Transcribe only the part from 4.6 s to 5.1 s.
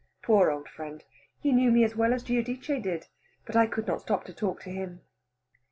to him.